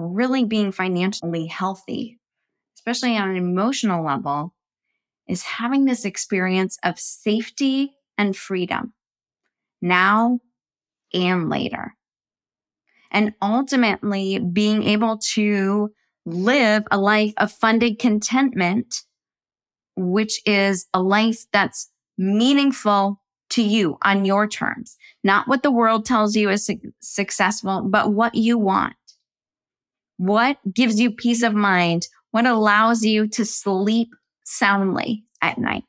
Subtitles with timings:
[0.00, 2.18] really being financially healthy,
[2.76, 4.54] especially on an emotional level,
[5.28, 8.92] is having this experience of safety and freedom
[9.80, 10.40] now
[11.12, 11.94] and later.
[13.10, 15.90] And ultimately being able to
[16.26, 19.02] live a life of funded contentment,
[19.96, 23.20] which is a life that's meaningful
[23.50, 28.12] to you on your terms, not what the world tells you is su- successful, but
[28.12, 28.94] what you want.
[30.20, 32.06] What gives you peace of mind?
[32.30, 34.10] What allows you to sleep
[34.44, 35.84] soundly at night?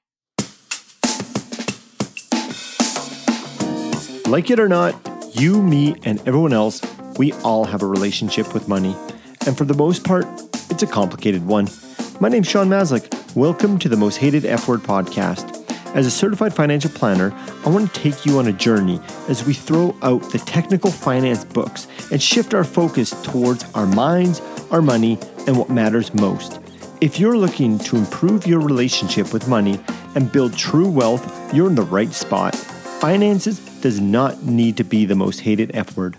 [4.25, 4.95] Like it or not,
[5.33, 6.81] you, me, and everyone else,
[7.17, 8.95] we all have a relationship with money.
[9.45, 10.25] And for the most part,
[10.69, 11.67] it's a complicated one.
[12.21, 13.35] My name's Sean Maslick.
[13.35, 15.60] Welcome to the Most Hated F Word podcast.
[15.93, 17.33] As a certified financial planner,
[17.65, 21.43] I want to take you on a journey as we throw out the technical finance
[21.43, 24.41] books and shift our focus towards our minds,
[24.71, 26.61] our money, and what matters most.
[27.01, 29.81] If you're looking to improve your relationship with money
[30.15, 32.55] and build true wealth, you're in the right spot.
[32.55, 36.15] Finances does not need to be the most hated F word.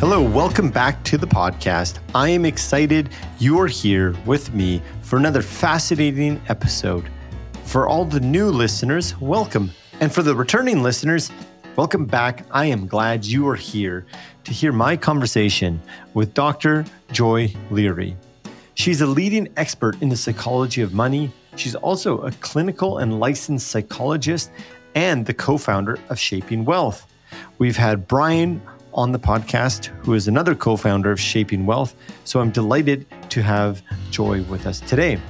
[0.00, 1.98] Hello, welcome back to the podcast.
[2.14, 7.06] I am excited you are here with me for another fascinating episode.
[7.64, 9.70] For all the new listeners, welcome.
[10.00, 11.30] And for the returning listeners,
[11.76, 12.46] welcome back.
[12.50, 14.06] I am glad you are here
[14.44, 15.82] to hear my conversation
[16.14, 16.86] with Dr.
[17.12, 18.16] Joy Lere.
[18.72, 21.30] She's a leading expert in the psychology of money.
[21.56, 24.50] She's also a clinical and licensed psychologist
[24.94, 27.06] and the co founder of Shaping Wealth.
[27.58, 31.94] We've had Brian on the podcast, who is another co founder of Shaping Wealth.
[32.24, 35.20] So I'm delighted to have Joy with us today.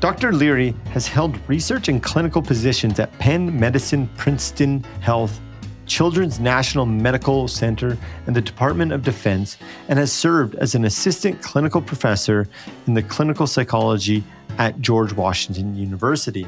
[0.00, 0.32] Dr.
[0.32, 5.40] Lere has held research and clinical positions at Penn Medicine, Princeton Health,
[5.86, 7.96] Children's National Medical Center,
[8.26, 12.48] and the Department of Defense, and has served as an assistant clinical professor
[12.86, 14.24] in the clinical psychology
[14.58, 16.46] at George Washington University.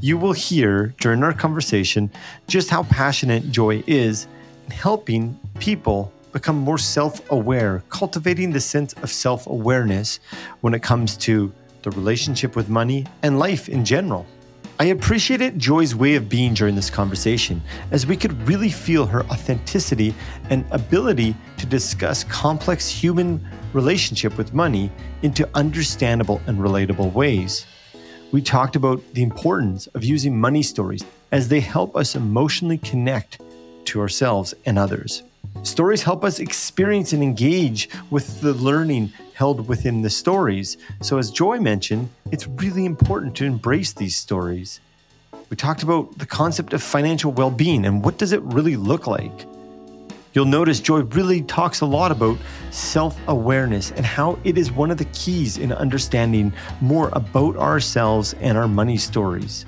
[0.00, 2.10] You will hear during our conversation
[2.48, 4.26] just how passionate Joy is
[4.70, 10.20] helping people become more self aware, cultivating the sense of self awareness
[10.60, 14.26] when it comes to the relationship with money and life in general.
[14.78, 17.60] I appreciated Joy's way of being during this conversation,
[17.90, 20.14] as we could really feel her authenticity
[20.48, 27.66] and ability to discuss complex human relationship with money into understandable and relatable ways.
[28.32, 33.38] We talked about the importance of using money stories as they help us emotionally connect
[33.86, 35.22] to ourselves and others.
[35.62, 40.76] Stories help us experience and engage with the learning held within the stories.
[41.00, 44.80] So, as Joy mentioned, it's really important to embrace these stories.
[45.48, 49.06] We talked about the concept of financial well being and what does it really look
[49.06, 49.46] like.
[50.32, 52.38] You'll notice Joy really talks a lot about
[52.70, 58.34] self awareness and how it is one of the keys in understanding more about ourselves
[58.40, 59.66] and our money stories,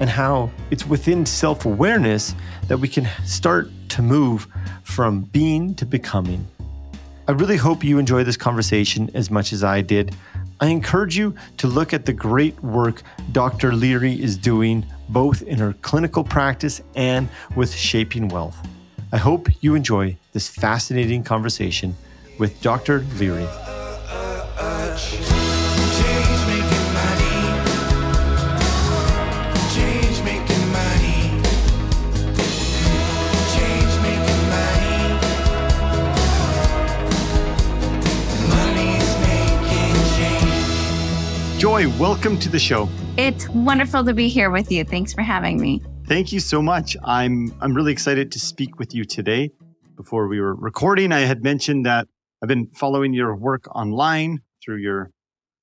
[0.00, 2.34] and how it's within self awareness
[2.68, 4.48] that we can start to move
[4.82, 6.46] from being to becoming.
[7.28, 10.16] I really hope you enjoy this conversation as much as I did.
[10.58, 13.02] I encourage you to look at the great work
[13.32, 13.72] Dr.
[13.72, 18.58] Lere is doing both in her clinical practice and with Shaping Wealth.
[19.12, 21.96] I hope you enjoy this fascinating conversation
[22.38, 23.00] with Dr.
[23.18, 23.48] Lere.
[41.60, 42.88] Joy, welcome to the show.
[43.18, 44.82] It's wonderful to be here with you.
[44.82, 45.82] Thanks for having me.
[46.06, 46.96] Thank you so much.
[47.04, 49.50] I'm I'm really excited to speak with you today.
[49.94, 52.08] Before we were recording, I had mentioned that
[52.42, 55.10] I've been following your work online through your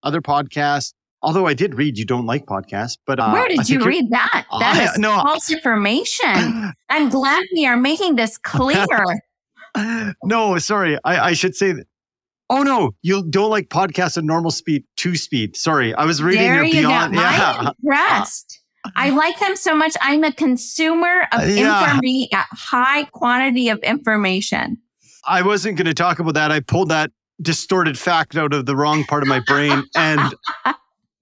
[0.03, 0.93] other podcast.
[1.23, 4.45] Although I did read you don't like podcasts, but uh, where did you read that?
[4.59, 5.15] That is no.
[5.23, 6.73] false information.
[6.91, 8.85] I'm glad we are making this clear.
[10.23, 10.99] no, sorry.
[11.03, 11.87] I, I should say that
[12.49, 15.57] Oh no, you don't like podcasts at normal speed, two speed.
[15.57, 17.13] Sorry, I was reading there your you beyond.
[17.13, 17.19] Go.
[17.19, 17.55] Yeah.
[17.59, 18.61] I'm impressed.
[18.95, 19.95] I like them so much.
[20.01, 21.83] I'm a consumer of Yeah.
[21.83, 24.77] information, high quantity of information.
[25.25, 26.51] I wasn't going to talk about that.
[26.53, 27.11] I pulled that
[27.41, 30.33] distorted fact out of the wrong part of my brain, and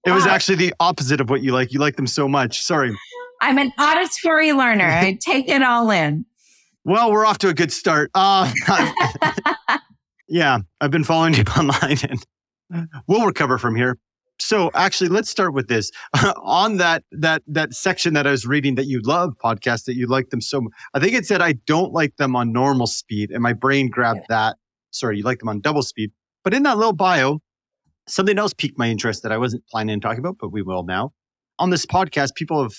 [0.06, 1.72] it was actually the opposite of what you like.
[1.72, 2.62] You like them so much.
[2.62, 2.96] Sorry.
[3.40, 4.86] I'm an auditory learner.
[4.88, 6.24] I take it all in.
[6.84, 8.12] Well, we're off to a good start.
[8.14, 8.50] Uh,
[10.28, 11.98] yeah, I've been following you online,
[12.70, 13.98] and we'll recover from here.
[14.38, 15.90] So, actually, let's start with this.
[16.36, 20.06] On that that that section that I was reading that you love podcasts that you
[20.06, 20.72] like them so much.
[20.94, 24.26] I think it said I don't like them on normal speed, and my brain grabbed
[24.28, 24.56] that.
[24.90, 26.10] sorry, you like them on double speed.
[26.44, 27.40] But in that little bio,
[28.08, 30.84] something else piqued my interest that I wasn't planning on talking about, but we will
[30.84, 31.12] now.
[31.58, 32.74] On this podcast, people have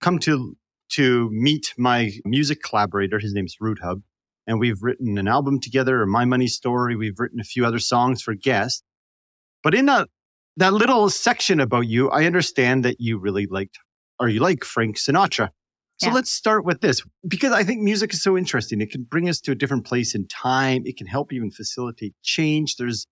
[0.00, 0.56] come to
[0.90, 3.18] to meet my music collaborator.
[3.18, 4.02] His name's Root Hub.
[4.50, 6.96] And we've written an album together, My Money Story.
[6.96, 8.82] We've written a few other songs for guests.
[9.62, 10.08] But in that,
[10.56, 13.78] that little section about you, I understand that you really liked
[14.18, 15.50] or you like Frank Sinatra.
[15.98, 16.14] So yeah.
[16.14, 18.80] let's start with this because I think music is so interesting.
[18.80, 20.82] It can bring us to a different place in time.
[20.84, 22.74] It can help even facilitate change.
[22.74, 23.06] There's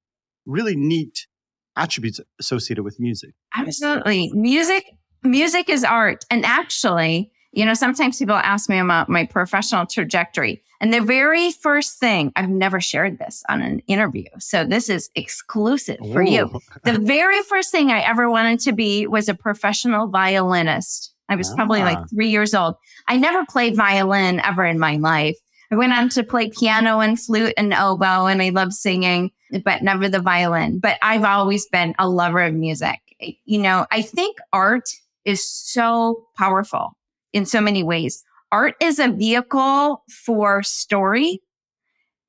[0.44, 1.28] really neat
[1.76, 3.30] attributes associated with music.
[3.54, 4.32] Absolutely.
[4.32, 4.84] Music
[5.22, 6.24] music is art.
[6.32, 10.62] And actually, you know, sometimes people ask me about my professional trajectory.
[10.80, 14.26] And the very first thing, I've never shared this on an interview.
[14.38, 16.30] So this is exclusive for Ooh.
[16.30, 16.60] you.
[16.84, 21.12] The very first thing I ever wanted to be was a professional violinist.
[21.28, 21.54] I was ah.
[21.56, 22.06] probably like ah.
[22.10, 22.76] three years old.
[23.08, 25.36] I never played violin ever in my life.
[25.70, 29.30] I went on to play piano and flute and oboe, and I love singing,
[29.64, 30.78] but never the violin.
[30.78, 33.00] But I've always been a lover of music.
[33.44, 34.88] You know, I think art
[35.26, 36.96] is so powerful
[37.32, 38.24] in so many ways.
[38.50, 41.40] Art is a vehicle for story.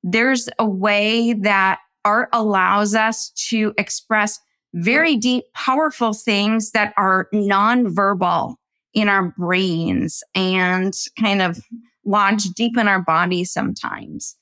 [0.03, 4.39] There's a way that art allows us to express
[4.73, 8.55] very deep, powerful things that are nonverbal
[8.93, 11.59] in our brains and kind of
[12.05, 14.35] lodged deep in our bodies sometimes.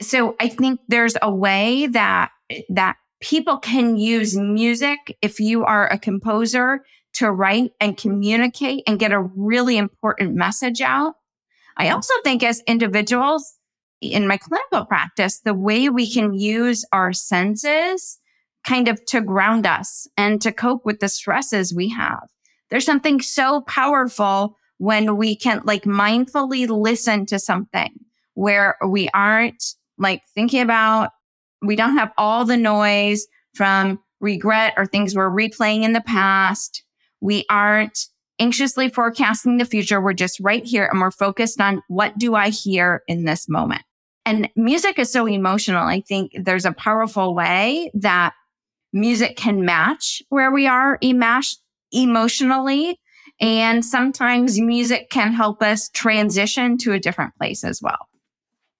[0.00, 2.30] So I think there's a way that
[2.68, 6.84] that people can use music if you are a composer
[7.14, 11.14] to write and communicate and get a really important message out.
[11.76, 13.54] I also think as individuals
[14.00, 18.18] in my clinical practice, the way we can use our senses
[18.66, 22.28] kind of to ground us and to cope with the stresses we have.
[22.68, 27.94] There's something so powerful when we can like mindfully listen to something
[28.34, 29.62] where we aren't
[29.98, 31.10] like thinking about,
[31.62, 36.82] we don't have all the noise from regret or things we're replaying in the past.
[37.20, 37.98] We aren't
[38.38, 40.00] anxiously forecasting the future.
[40.00, 43.82] We're just right here and we're focused on what do I hear in this moment?
[44.24, 45.86] And music is so emotional.
[45.86, 48.34] I think there's a powerful way that
[48.92, 50.98] music can match where we are
[51.92, 53.00] emotionally.
[53.40, 58.08] And sometimes music can help us transition to a different place as well.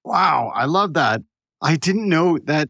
[0.04, 0.52] Wow.
[0.54, 1.22] I love that.
[1.62, 2.68] I didn't know that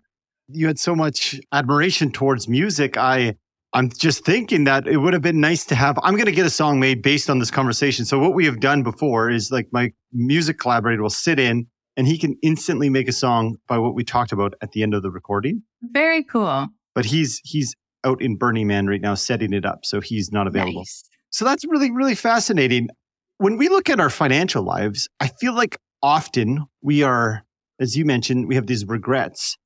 [0.49, 2.97] you had so much admiration towards music.
[2.97, 3.37] I
[3.73, 5.99] I'm just thinking that it would have been nice to have.
[6.03, 8.07] I'm going to get a song made based on this conversation.
[8.07, 11.67] So what we have done before is like my music collaborator will sit in
[11.97, 14.95] and he can instantly make a song by what we talked about at the end
[14.95, 15.63] of the recording.
[15.83, 16.69] Very cool.
[16.95, 17.75] But he's he's
[18.05, 20.81] out in Burning Man right now setting it up, so he's not available.
[20.81, 21.05] Nice.
[21.31, 22.89] So that's really really fascinating.
[23.39, 27.43] When we look at our financial lives, I feel like often we are
[27.79, 29.57] as you mentioned, we have these regrets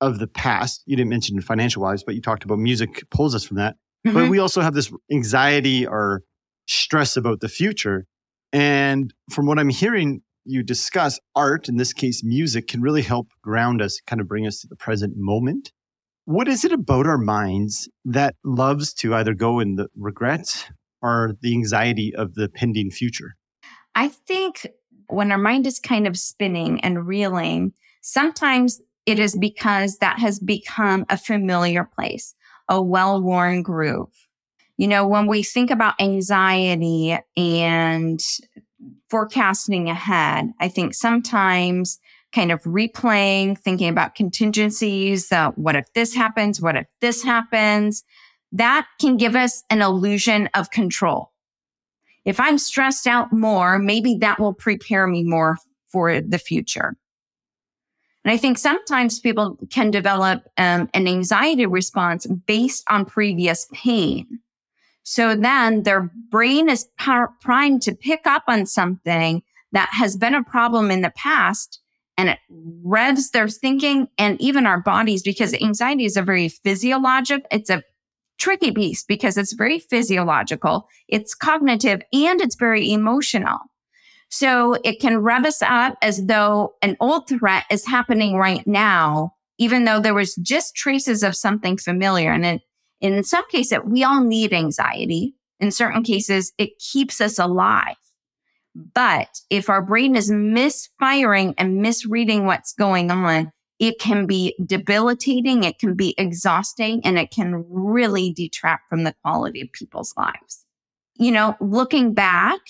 [0.00, 0.82] of the past.
[0.86, 3.76] You didn't mention financial wise, but you talked about music pulls us from that.
[4.06, 4.14] Mm-hmm.
[4.14, 6.22] But we also have this anxiety or
[6.66, 8.06] stress about the future.
[8.52, 13.28] And from what I'm hearing you discuss, art, in this case, music, can really help
[13.42, 15.72] ground us, kind of bring us to the present moment.
[16.24, 20.66] What is it about our minds that loves to either go in the regrets
[21.02, 23.34] or the anxiety of the pending future?
[23.94, 24.66] I think
[25.08, 30.38] when our mind is kind of spinning and reeling, sometimes it is because that has
[30.38, 32.34] become a familiar place,
[32.68, 34.08] a well worn groove.
[34.76, 38.20] You know, when we think about anxiety and
[39.08, 41.98] forecasting ahead, I think sometimes
[42.32, 46.60] kind of replaying, thinking about contingencies, what if this happens?
[46.60, 48.04] What if this happens?
[48.52, 51.32] That can give us an illusion of control.
[52.26, 55.56] If I'm stressed out more, maybe that will prepare me more
[55.88, 56.96] for the future.
[58.24, 64.26] And I think sometimes people can develop um, an anxiety response based on previous pain.
[65.04, 70.42] So then their brain is primed to pick up on something that has been a
[70.42, 71.80] problem in the past
[72.18, 77.46] and it revs their thinking and even our bodies because anxiety is a very physiologic,
[77.52, 77.84] it's a
[78.38, 83.58] tricky piece because it's very physiological, it's cognitive, and it's very emotional.
[84.28, 89.34] So it can rev us up as though an old threat is happening right now,
[89.58, 92.32] even though there was just traces of something familiar.
[92.32, 92.62] And it,
[93.00, 95.34] in some cases, we all need anxiety.
[95.60, 97.96] In certain cases, it keeps us alive.
[98.94, 105.64] But if our brain is misfiring and misreading what's going on, it can be debilitating,
[105.64, 110.64] it can be exhausting, and it can really detract from the quality of people's lives.
[111.18, 112.60] You know, looking back,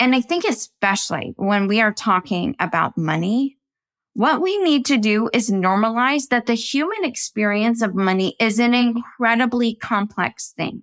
[0.00, 3.56] and I think especially when we are talking about money,
[4.14, 8.72] What we need to do is normalize that the human experience of money is an
[8.72, 10.82] incredibly complex thing.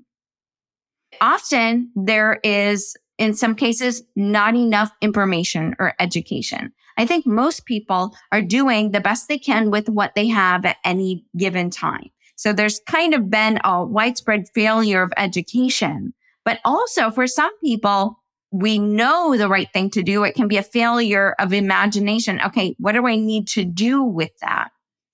[1.22, 6.74] Often there is, in some cases, not enough information or education.
[6.98, 10.78] I think most people are doing the best they can with what they have at
[10.84, 12.10] any given time.
[12.36, 18.18] So there's kind of been a widespread failure of education, but also for some people,
[18.52, 20.24] we know the right thing to do.
[20.24, 22.42] It can be a failure of imagination.
[22.42, 22.76] Okay.
[22.80, 24.72] What do I need to do with that?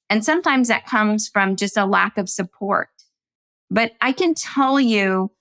[0.09, 2.89] And sometimes that comes from just a lack of support.
[3.69, 5.31] But I can tell you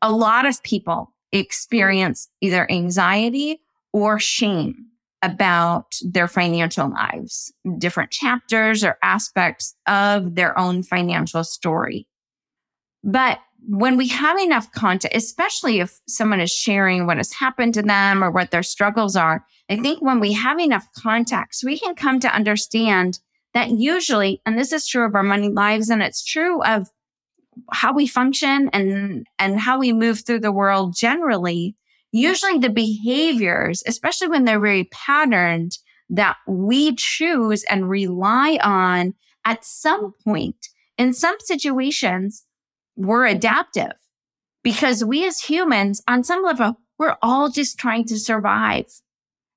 [0.00, 3.60] a lot of people experience either anxiety
[3.92, 4.86] or shame
[5.24, 12.06] about their financial lives, different chapters or aspects of their own financial story.
[13.02, 17.82] But when we have enough content, especially if someone is sharing what has happened to
[17.82, 21.94] them or what their struggles are, I think when we have enough context, we can
[21.94, 23.18] come to understand
[23.54, 26.90] that usually, and this is true of our money lives and it's true of
[27.72, 31.76] how we function and, and how we move through the world generally,
[32.14, 35.72] usually the behaviors, especially when they're very patterned,
[36.10, 42.46] that we choose and rely on at some point in some situations,
[42.96, 43.92] we're adaptive
[44.62, 48.86] because we as humans, on some level, we're all just trying to survive.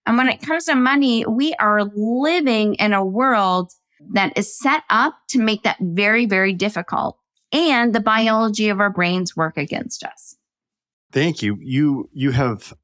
[0.05, 3.71] And when it comes to money, we are living in a world
[4.13, 7.17] that is set up to make that very, very difficult.
[7.51, 10.36] And the biology of our brains work against us.
[11.17, 11.57] Thank you.
[11.59, 12.75] You you have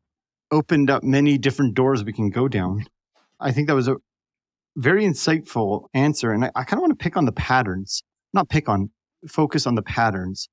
[0.50, 2.84] opened up many different doors we can go down.
[3.40, 3.98] I think that was a
[4.76, 6.32] very insightful answer.
[6.32, 8.02] And I, I kind of want to pick on the patterns,
[8.34, 8.90] not pick on,
[9.28, 10.50] focus on the patterns.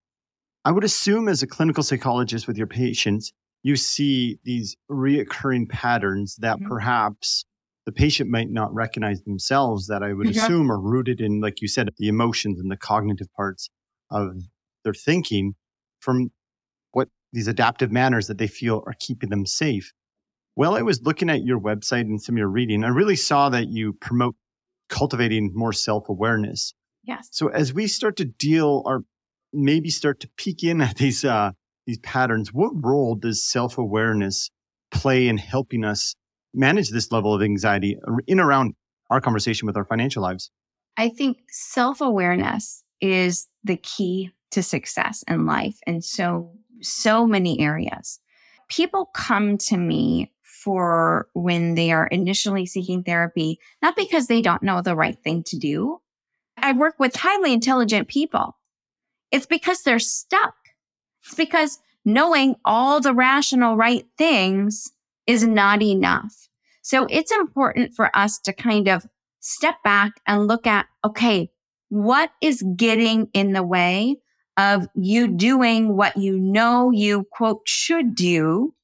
[0.62, 3.32] I would assume as a clinical psychologist with your patients,
[3.62, 6.68] you see these reoccurring patterns that mm-hmm.
[6.68, 7.46] perhaps
[7.86, 10.38] the patient might not recognize themselves that I would mm-hmm.
[10.38, 13.70] assume are rooted in, like you said, the emotions and the cognitive parts
[14.10, 14.34] of
[14.84, 15.54] their thinking
[15.98, 16.30] from
[17.32, 19.92] these adaptive manners that they feel are keeping them safe.
[20.54, 22.84] While I was looking at your website and some of your reading.
[22.84, 24.34] I really saw that you promote
[24.88, 26.74] cultivating more self awareness.
[27.04, 27.28] Yes.
[27.30, 29.04] So as we start to deal or
[29.52, 31.52] maybe start to peek in at these uh,
[31.86, 34.50] these patterns, what role does self awareness
[34.90, 36.14] play in helping us
[36.52, 37.96] manage this level of anxiety
[38.26, 38.74] in around
[39.08, 40.50] our conversation with our financial lives?
[40.96, 45.78] I think self awareness is the key to success in life.
[45.86, 48.20] And so so many areas.
[48.68, 54.62] People come to me for when they are initially seeking therapy, not because they don't
[54.62, 56.00] know the right thing to do.
[56.56, 58.56] I work with highly intelligent people.
[59.30, 60.54] It's because they're stuck.
[61.24, 64.92] It's because knowing all the rational right things
[65.26, 66.48] is not enough.
[66.82, 69.06] So it's important for us to kind of
[69.40, 71.50] step back and look at, okay,
[71.88, 74.16] what is getting in the way
[74.60, 78.74] of you doing what you know you quote should do.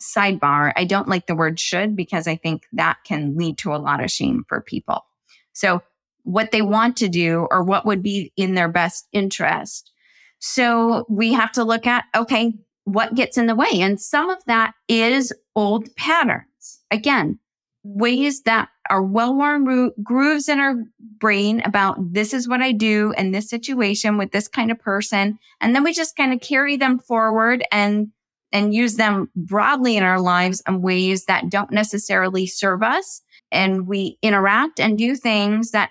[0.00, 0.72] Sidebar.
[0.76, 4.02] I don't like the word should because I think that can lead to a lot
[4.02, 5.04] of shame for people.
[5.52, 5.82] So
[6.22, 9.90] what they want to do or what would be in their best interest.
[10.38, 12.52] So we have to look at, okay,
[12.84, 13.70] what gets in the way?
[13.72, 16.80] And some of that is old patterns.
[16.90, 17.38] Again,
[17.82, 20.76] ways that are well-worn grooves in our
[21.18, 25.38] brain about this is what I do in this situation with this kind of person.
[25.60, 28.08] And then we just kind of carry them forward and
[28.54, 33.20] and use them broadly in our lives in ways that don't necessarily serve us.
[33.50, 35.90] And we interact and do things that,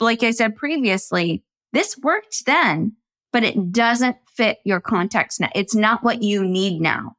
[0.00, 2.96] like I said previously, this worked then,
[3.32, 5.50] but it doesn't fit your context now.
[5.54, 7.14] It's not what you need now.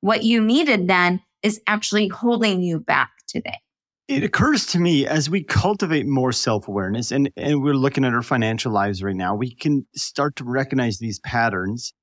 [0.00, 3.60] What you needed then is actually holding you back today.
[4.12, 8.12] It occurs to me as we cultivate more self awareness and, and we're looking at
[8.12, 11.94] our financial lives right now, we can start to recognize these patterns.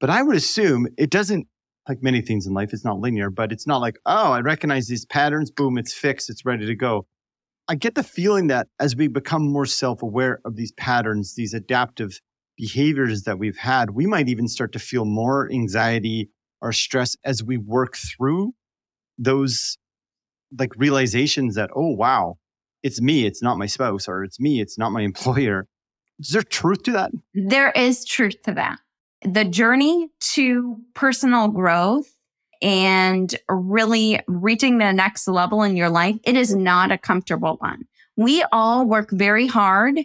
[0.00, 1.46] But I would assume it doesn't,
[1.88, 4.88] like many things in life, it's not linear, but it's not like, oh, I recognize
[4.88, 7.06] these patterns, boom, it's fixed, it's ready to go.
[7.68, 11.54] I get the feeling that as we become more self aware of these patterns, these
[11.54, 12.20] adaptive
[12.56, 16.28] behaviors that we've had, we might even start to feel more anxiety
[16.60, 18.52] or stress as we work through
[19.16, 19.78] those
[20.58, 22.38] like realizations that, oh, wow,
[22.82, 25.66] it's me, it's not my spouse, or it's me, it's not my employer.
[26.18, 27.10] Is there truth to that?
[27.34, 28.78] There is truth to that.
[29.24, 32.16] The journey to personal growth
[32.60, 37.82] and really reaching the next level in your life, it is not a comfortable one.
[38.16, 40.00] We all work very hard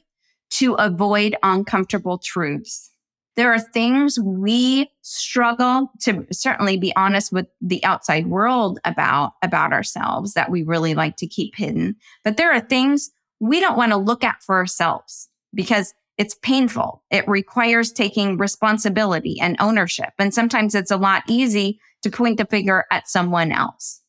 [0.51, 2.91] to avoid uncomfortable truths.
[3.37, 9.71] There are things we struggle to certainly be honest with the outside world about, about
[9.71, 11.95] ourselves that we really like to keep hidden.
[12.23, 17.03] But there are things we don't want to look at for ourselves because it's painful.
[17.11, 20.13] It requires taking responsibility and ownership.
[20.17, 24.01] And sometimes it's a lot easy to point the finger at someone else.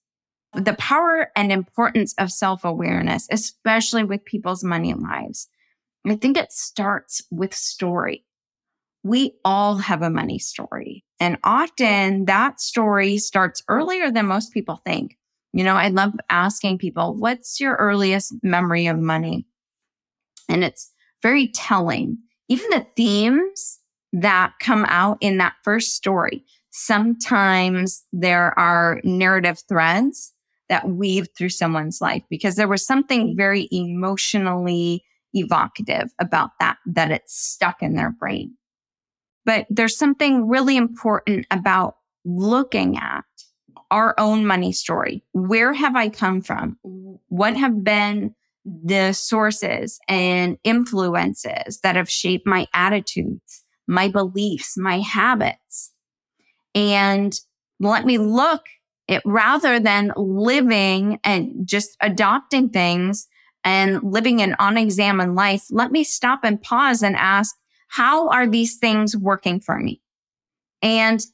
[0.54, 5.49] The power and importance of self awareness, especially with people's money lives,
[6.06, 8.25] I think it starts with story.
[9.05, 11.05] We all have a money story.
[11.21, 15.17] And often that story starts earlier than most people think.
[15.52, 19.47] You know, I love asking people, what's your earliest memory of money?
[20.49, 22.19] And it's very telling.
[22.49, 23.81] Even the themes
[24.12, 30.33] that come out in that first story, sometimes there are narrative threads
[30.69, 35.02] that weave through someone's life because there was something very emotionally
[35.33, 38.55] evocative about that, that it's stuck in their brain.
[39.49, 43.25] But there's something really important about looking at
[43.90, 45.25] our own money story.
[45.33, 46.76] Where have I come from?
[47.28, 48.35] What have been
[48.67, 55.95] the sources and influences that have shaped my attitudes, my beliefs, my habits.
[56.75, 57.33] And
[57.81, 58.67] let me look
[59.07, 63.26] it rather than living and just adopting things
[63.64, 65.64] and living an unexamined life.
[65.71, 67.57] Let me stop and pause and ask,
[67.88, 70.00] how are these things working for me?
[70.83, 71.25] And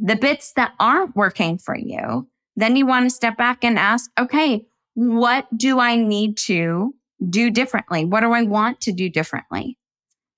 [0.00, 4.10] the bits that aren't working for you, then you want to step back and ask,
[4.18, 6.94] okay, what do I need to
[7.28, 8.04] do differently?
[8.04, 9.78] What do I want to do differently?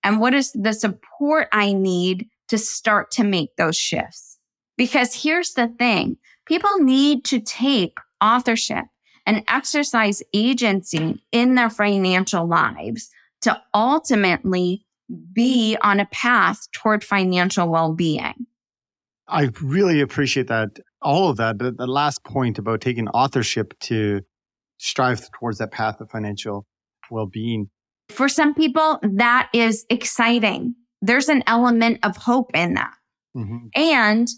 [0.02, 4.38] And what is the support I need to start to make those shifts?
[4.76, 8.86] Because here's the thing people need to take authorship
[9.26, 13.10] and exercise agency in their financial lives
[13.42, 14.84] to ultimately
[15.32, 18.46] be on a path toward financial well being.
[19.28, 20.78] I really appreciate that.
[21.02, 21.58] All of that.
[21.58, 24.22] The, the last point about taking authorship to
[24.78, 26.66] strive towards that path of financial
[27.10, 27.70] well being.
[28.08, 30.74] For some people, that is exciting.
[31.00, 32.94] There's an element of hope in that.
[33.36, 33.68] Mm-hmm.
[33.74, 34.28] And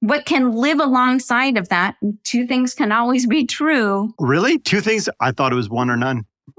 [0.00, 4.14] what can live alongside of that, two things can always be true.
[4.18, 4.58] Really?
[4.58, 5.08] Two things?
[5.20, 6.24] I thought it was one or none.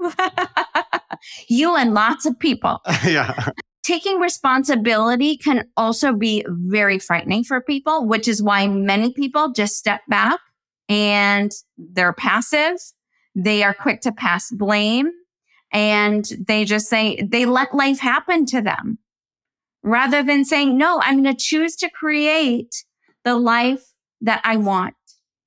[1.48, 2.80] you and lots of people.
[3.06, 3.50] yeah.
[3.82, 9.76] Taking responsibility can also be very frightening for people, which is why many people just
[9.76, 10.38] step back
[10.88, 12.76] and they're passive
[13.34, 15.10] they are quick to pass blame
[15.72, 18.98] and they just say, they let life happen to them
[19.82, 22.84] rather than saying, no, I'm going to choose to create
[23.24, 23.82] the life
[24.20, 24.94] that I want.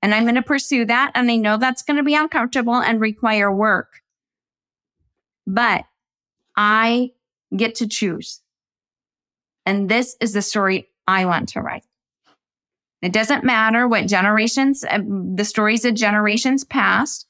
[0.01, 1.11] And I'm going to pursue that.
[1.15, 4.01] And I know that's going to be uncomfortable and require work.
[5.47, 5.86] But
[6.55, 7.12] I
[7.55, 8.41] get to choose.
[9.65, 11.86] And this is the story I want to write.
[13.01, 14.99] It doesn't matter what generations, uh,
[15.36, 17.27] the stories of generations past.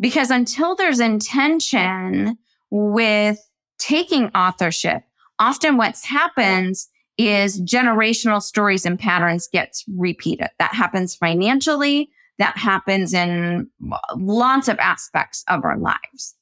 [0.00, 2.38] Because until there's intention
[2.70, 3.38] with
[3.78, 5.02] taking authorship,
[5.38, 10.48] often what happens is generational stories and patterns gets repeated.
[10.58, 12.10] That happens financially.
[12.38, 13.68] That happens in
[14.14, 16.36] lots of aspects of our lives.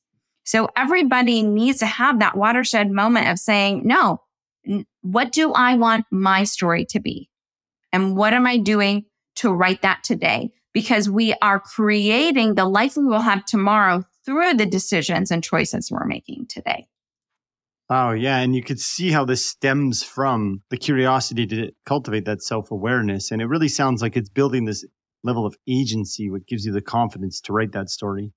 [0.47, 4.23] So everybody needs to have that watershed moment of saying, no,
[5.03, 7.29] what do I want my story to be?
[7.93, 9.05] And what am I doing
[9.37, 10.53] to write that today?
[10.77, 15.91] because we are creating the life we will have tomorrow through the decisions and choices
[15.91, 16.87] we're making today.
[17.89, 18.41] Oh, yeah.
[18.41, 23.31] And you could see how this stems from the curiosity to cultivate that self awareness.
[23.31, 24.85] And it really sounds like it's building this
[25.25, 28.35] level of agency, what gives you the confidence to write that story.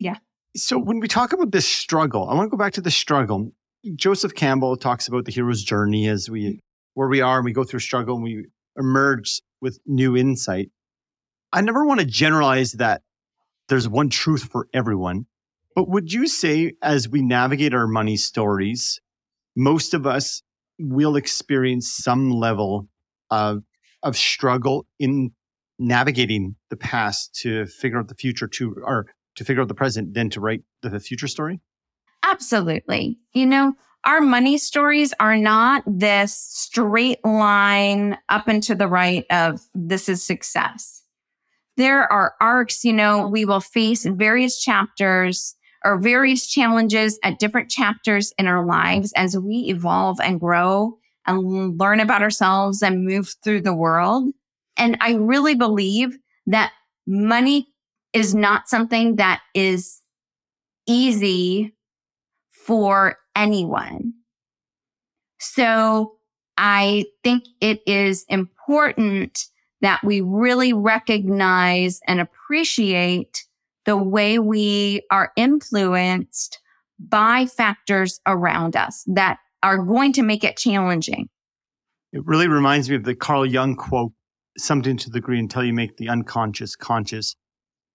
[0.00, 0.16] Yeah.
[0.58, 3.52] So when we talk about this struggle, I want to go back to the struggle.
[3.94, 6.58] Joseph Campbell talks about the hero's journey as we, mm.
[6.94, 10.70] where we are and we go through struggle and we emerge with new insight.
[11.52, 13.02] I never want to generalize that
[13.68, 15.26] there's one truth for everyone.
[15.76, 19.00] But would you say, as we navigate our money stories,
[19.56, 20.42] most of us
[20.78, 22.88] will experience some level
[23.30, 23.62] of,
[24.02, 25.30] of struggle in
[25.78, 29.06] navigating the past to figure out the future to, or
[29.38, 31.60] to figure out the present, then to write the future story?
[32.22, 33.18] Absolutely.
[33.32, 33.74] You know,
[34.04, 40.08] our money stories are not this straight line up and to the right of this
[40.08, 41.02] is success
[41.78, 47.70] there are arcs, you know, we will face various chapters or various challenges at different
[47.70, 53.32] chapters in our lives as we evolve and grow and learn about ourselves and move
[53.44, 54.32] through the world.
[54.76, 56.72] And I really believe that
[57.06, 57.68] money
[58.12, 60.00] is not something that is
[60.86, 61.74] easy
[62.52, 64.14] for anyone.
[65.40, 66.16] So
[66.56, 69.46] I think it is important
[69.80, 73.46] that we really recognize and appreciate
[73.86, 76.58] the way we are influenced
[76.98, 81.28] by factors around us that are going to make it challenging.
[82.12, 84.12] It really reminds me of the Carl Jung quote
[84.56, 87.36] something to the degree until you make the unconscious conscious,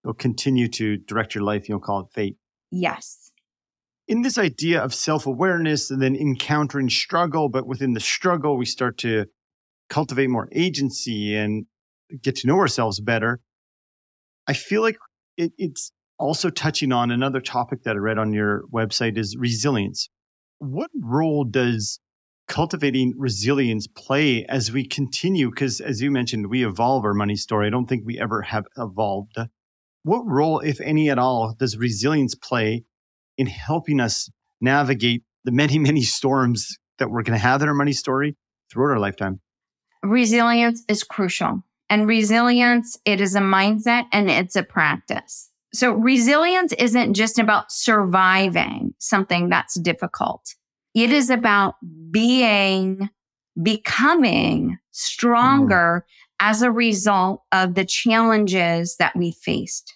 [0.03, 1.67] you'll continue to direct your life.
[1.69, 2.37] You'll call it fate.
[2.71, 3.31] Yes.
[4.07, 8.65] In this idea of self awareness and then encountering struggle, but within the struggle, we
[8.65, 9.25] start to
[9.89, 11.65] cultivate more agency and
[12.21, 13.39] get to know ourselves better.
[14.47, 14.97] I feel like
[15.37, 20.09] it, it's also touching on another topic that I read on your website is resilience.
[20.59, 21.99] What role does
[22.47, 25.49] cultivating resilience play as we continue?
[25.49, 27.67] Because as you mentioned, we evolve our money story.
[27.67, 29.37] I don't think we ever have evolved.
[30.03, 32.83] What role, if any at all, does resilience play
[33.37, 34.29] in helping us
[34.61, 38.35] navigate the many, many storms that we're going to have in our money story
[38.71, 39.39] throughout our lifetime?
[40.03, 41.63] Resilience is crucial.
[41.89, 45.49] And resilience, it is a mindset and it's a practice.
[45.73, 50.55] So resilience isn't just about surviving something that's difficult.
[50.93, 51.75] It is about
[52.11, 53.09] being,
[53.61, 56.32] becoming stronger mm.
[56.45, 59.93] As a result of the challenges that we faced.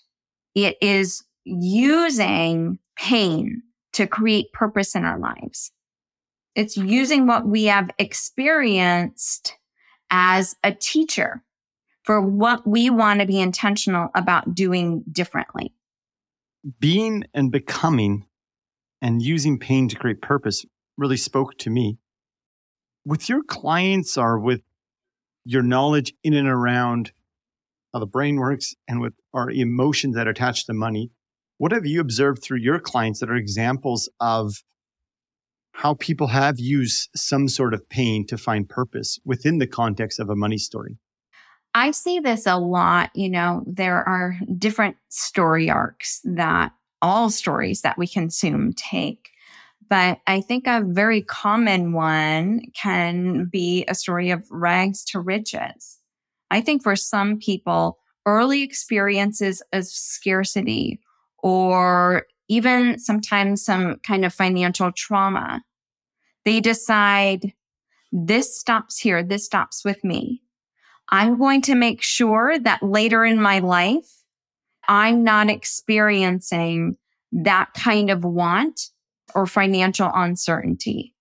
[0.56, 5.74] It is using pain to create purpose in our lives.
[6.56, 9.58] It's using what we have experienced
[10.10, 11.44] as a teacher
[12.04, 15.74] for what we want to be intentional about doing differently.
[16.80, 18.26] Being and becoming
[19.02, 20.66] and using pain to create purpose
[20.98, 21.98] really spoke to me.
[23.06, 24.62] With your clients or with
[25.48, 27.14] your knowledge in and around
[27.94, 31.10] how the brain works and with our emotions that are attached to money,
[31.58, 34.62] what have you observed through your clients that are examples of
[35.72, 40.30] how people have used some sort of pain to find purpose within the context of
[40.30, 40.98] a money story?
[41.74, 43.12] I see this a lot.
[43.16, 49.30] You know, there are different story arcs that all stories that we consume take.
[49.90, 56.00] But I think a very common one can be a story of rags to riches.
[56.52, 61.00] I think for some people, early experiences of scarcity
[61.40, 65.64] or even sometimes some kind of financial trauma,
[66.46, 67.54] they decide
[68.12, 70.42] this stops here, this stops with me.
[71.10, 74.24] I'm going to make sure that later in my life,
[74.88, 76.98] I'm not experiencing
[77.32, 78.90] that kind of want
[79.36, 81.14] or financial uncertainty.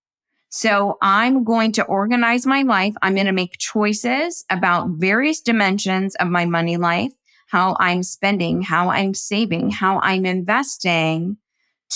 [0.48, 2.94] So I'm going to organize my life.
[3.02, 7.12] I'm going to make choices about various dimensions of my money life,
[7.48, 11.36] how I'm spending, how I'm saving, how I'm investing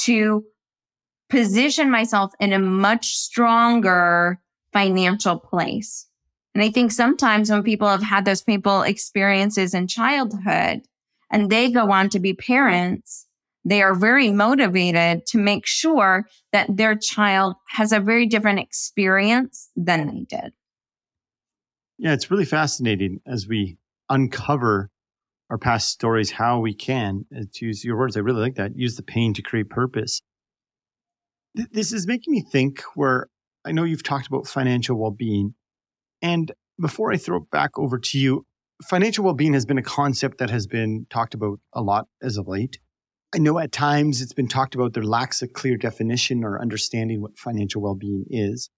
[0.02, 0.44] to
[1.30, 4.40] position myself in a much stronger
[4.72, 6.06] financial place.
[6.54, 10.82] And I think sometimes when people have had those painful experiences in childhood
[11.30, 13.26] and they go on to be parents,
[13.64, 19.70] they are very motivated to make sure that their child has a very different experience
[19.76, 20.52] than they did.
[21.98, 23.76] Yeah, it's really fascinating as we
[24.08, 24.90] uncover
[25.50, 28.76] our past stories, how we can, uh, to use your words, I really like that,
[28.76, 30.22] use the pain to create purpose.
[31.54, 33.26] This is making me think where
[33.64, 35.54] I know you've talked about financial well being.
[36.22, 38.46] And before I throw it back over to you,
[38.88, 42.36] financial well being has been a concept that has been talked about a lot as
[42.36, 42.78] of late.
[43.34, 47.22] I know at times it's been talked about there lacks a clear definition or understanding
[47.22, 48.70] what financial well being is.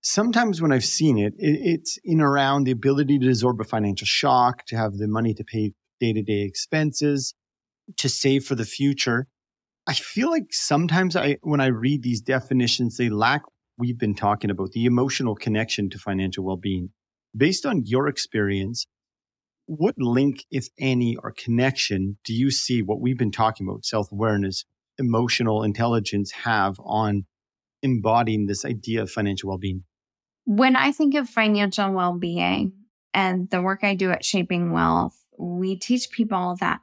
[0.00, 4.64] Sometimes when I've seen it, it's in around the ability to absorb a financial shock,
[4.66, 7.34] to have the money to pay day to day expenses,
[7.96, 9.26] to save for the future.
[9.86, 13.42] I feel like sometimes I, when I read these definitions, they lack
[13.78, 16.90] we've been talking about the emotional connection to financial well being.
[17.36, 18.86] Based on your experience,
[19.68, 24.10] what link, if any, or connection do you see what we've been talking about, self
[24.10, 24.64] awareness,
[24.98, 27.26] emotional intelligence, have on
[27.82, 29.84] embodying this idea of financial well being?
[30.46, 32.72] When I think of financial well being
[33.12, 36.80] and the work I do at Shaping Wealth, we teach people that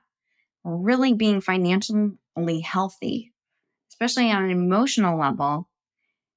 [0.63, 3.33] really being financially healthy,
[3.89, 5.69] especially on an emotional level,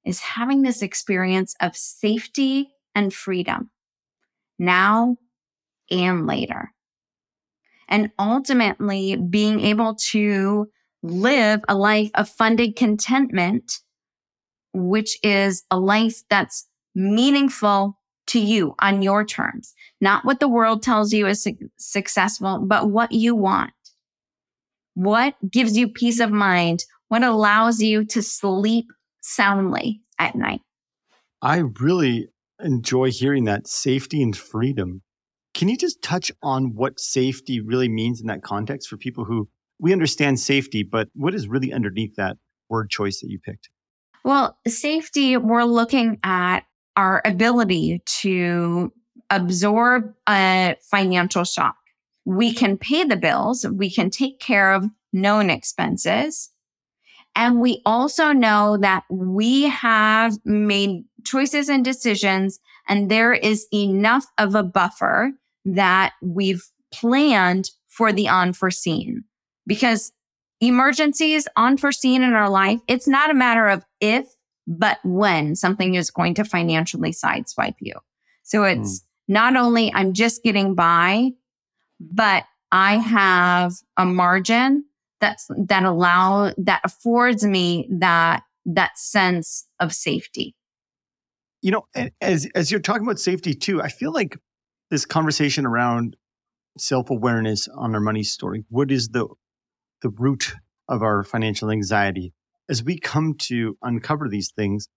[0.02, 3.70] is having this experience of safety and freedom
[4.58, 5.16] now
[5.90, 6.72] and later.
[7.88, 10.68] And ultimately being able to
[11.02, 13.80] live a life of funded contentment,
[14.74, 20.82] which is a life that's meaningful to you on your terms, not what the world
[20.82, 23.72] tells you is su- successful, but what you want.
[24.94, 26.84] What gives you peace of mind?
[27.08, 28.86] What allows you to sleep
[29.22, 30.60] soundly at night?
[31.40, 32.28] I really
[32.62, 35.02] enjoy hearing that safety and freedom.
[35.58, 39.48] Can you just touch on what safety really means in that context for people who
[39.80, 42.36] we understand safety, but what is really underneath that
[42.68, 43.68] word choice that you picked?
[44.24, 46.60] Well, safety, we're looking at
[46.96, 48.92] our ability to
[49.30, 51.74] absorb a financial shock.
[52.24, 56.50] We can pay the bills, we can take care of known expenses.
[57.34, 64.26] And we also know that we have made choices and decisions, and there is enough
[64.38, 65.32] of a buffer
[65.74, 69.24] that we've planned for the unforeseen.
[69.66, 70.12] Because
[70.60, 74.26] emergencies unforeseen in our life, it's not a matter of if,
[74.66, 77.94] but when something is going to financially sideswipe you.
[78.42, 79.04] So it's mm.
[79.28, 81.30] not only I'm just getting by,
[82.00, 84.84] but I have a margin
[85.20, 90.54] that's that allow that affords me that that sense of safety.
[91.60, 91.86] You know,
[92.20, 94.38] as as you're talking about safety too, I feel like
[94.90, 96.16] this conversation around
[96.76, 99.26] self-awareness on our money story, what is the
[100.02, 100.54] the root
[100.88, 102.32] of our financial anxiety?
[102.68, 104.88] As we come to uncover these things,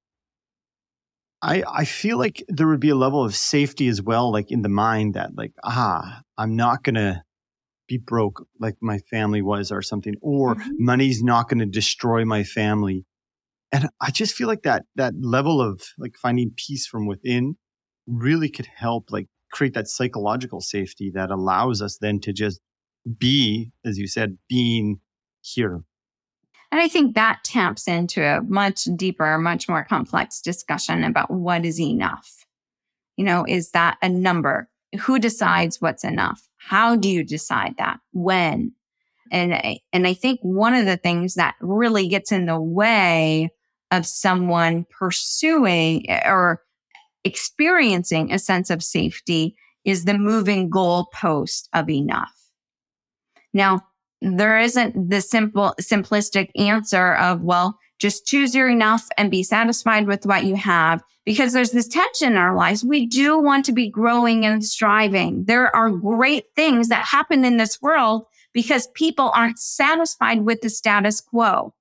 [1.42, 4.62] I I feel like there would be a level of safety as well, like in
[4.62, 7.24] the mind that like, ah, I'm not gonna
[7.92, 10.72] be broke like my family was or something, or mm-hmm.
[10.80, 13.04] money's not going to destroy my family.
[13.74, 17.58] And I just feel like that, that level of like finding peace from within
[18.08, 22.60] really could help like create that psychological safety that allows us then to just
[23.18, 25.00] be, as you said, being
[25.42, 25.84] here.
[26.72, 31.66] And I think that taps into a much deeper, much more complex discussion about what
[31.66, 32.46] is enough.
[33.18, 34.70] You know, is that a number?
[35.02, 36.48] Who decides what's enough?
[36.58, 38.00] How do you decide that?
[38.14, 38.74] When?
[39.32, 43.50] And I, and I think one of the things that really gets in the way
[43.90, 46.62] of someone pursuing or
[47.24, 52.34] experiencing a sense of safety is the moving goalpost of enough.
[53.54, 53.82] Now,
[54.22, 60.08] there isn't the simple, simplistic answer of, well, just choose your enough and be satisfied
[60.08, 62.84] with what you have because there's this tension in our lives.
[62.84, 65.46] We do want to be growing and striving.
[65.46, 70.70] There are great things that happen in this world because people aren't satisfied with the
[70.70, 71.74] status quo.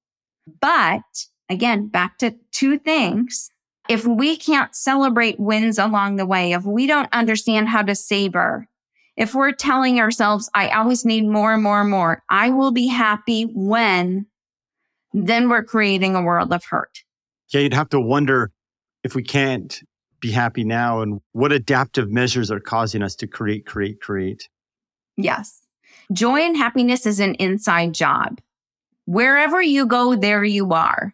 [0.60, 1.02] But
[1.48, 3.50] again, back to two things.
[3.90, 8.68] If we can't celebrate wins along the way, if we don't understand how to savor,
[9.16, 12.86] if we're telling ourselves, I always need more and more and more, I will be
[12.86, 14.26] happy when
[15.12, 17.02] then we're creating a world of hurt.
[17.52, 18.52] Yeah, you'd have to wonder
[19.02, 19.82] if we can't
[20.20, 24.48] be happy now and what adaptive measures are causing us to create, create, create.
[25.16, 25.62] Yes.
[26.12, 28.40] Joy and happiness is an inside job.
[29.06, 31.12] Wherever you go, there you are.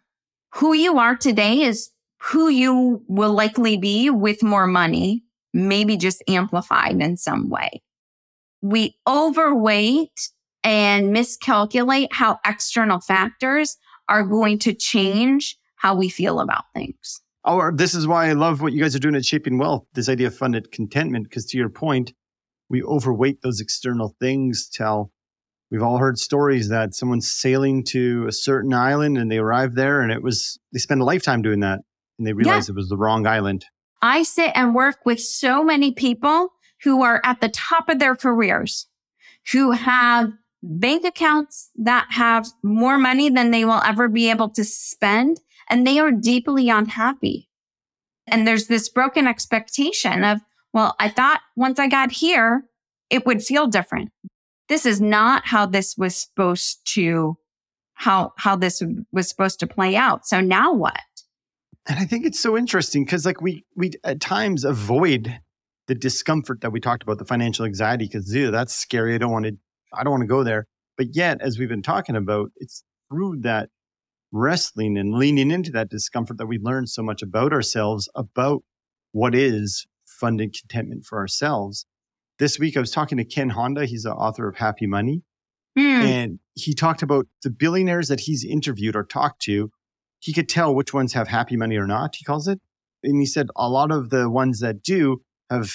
[0.56, 1.88] Who you are today is
[2.28, 7.82] who you will likely be with more money, maybe just amplified in some way.
[8.62, 10.30] We overweight
[10.64, 13.76] and miscalculate how external factors
[14.08, 17.20] are going to change how we feel about things.
[17.44, 20.08] Oh, this is why I love what you guys are doing at Shaping Wealth, this
[20.08, 22.12] idea of funded contentment, because to your point,
[22.68, 25.12] we overweight those external things till
[25.70, 30.00] we've all heard stories that someone's sailing to a certain island and they arrive there
[30.00, 31.82] and it was, they spend a lifetime doing that
[32.18, 32.72] and they realize yeah.
[32.72, 33.64] it was the wrong island.
[34.02, 36.52] I sit and work with so many people
[36.82, 38.86] who are at the top of their careers,
[39.52, 44.64] who have bank accounts that have more money than they will ever be able to
[44.64, 47.48] spend, and they are deeply unhappy.
[48.26, 50.40] And there's this broken expectation of,
[50.72, 52.64] well, I thought once I got here,
[53.08, 54.10] it would feel different.
[54.68, 57.38] This is not how this was supposed to,
[57.94, 60.26] how, how this was supposed to play out.
[60.26, 61.00] So now what?
[61.88, 65.40] And I think it's so interesting because like we, we at times avoid
[65.86, 69.14] the discomfort that we talked about, the financial anxiety, because that's scary.
[69.14, 69.56] I don't want to
[69.92, 70.66] I don't want to go there.
[70.96, 73.68] But yet, as we've been talking about, it's through that
[74.32, 78.62] wrestling and leaning into that discomfort that we learn so much about ourselves, about
[79.12, 81.86] what is funded contentment for ourselves.
[82.38, 83.86] This week, I was talking to Ken Honda.
[83.86, 85.22] He's the author of Happy Money.
[85.78, 86.02] Mm.
[86.02, 89.70] And he talked about the billionaires that he's interviewed or talked to.
[90.18, 92.60] He could tell which ones have happy money or not, he calls it.
[93.02, 95.72] And he said a lot of the ones that do have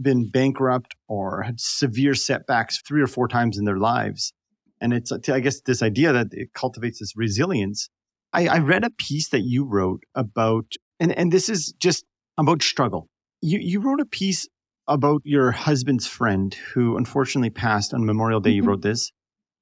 [0.00, 4.32] been bankrupt or had severe setbacks three or four times in their lives.
[4.80, 7.90] And it's, I guess, this idea that it cultivates this resilience.
[8.32, 10.66] I, I read a piece that you wrote about,
[11.00, 12.04] and, and this is just
[12.38, 13.08] about struggle.
[13.42, 14.48] You, you wrote a piece
[14.86, 18.50] about your husband's friend who unfortunately passed on Memorial Day.
[18.50, 18.56] Mm-hmm.
[18.56, 19.10] You wrote this.